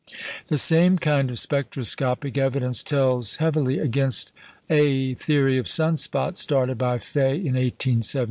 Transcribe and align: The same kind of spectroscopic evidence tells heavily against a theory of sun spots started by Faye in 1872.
The 0.47 0.57
same 0.57 0.97
kind 0.97 1.29
of 1.29 1.37
spectroscopic 1.37 2.35
evidence 2.35 2.81
tells 2.81 3.35
heavily 3.35 3.77
against 3.77 4.33
a 4.67 5.13
theory 5.13 5.59
of 5.59 5.67
sun 5.67 5.95
spots 5.95 6.39
started 6.39 6.79
by 6.79 6.97
Faye 6.97 7.35
in 7.37 7.53
1872. 7.53 8.19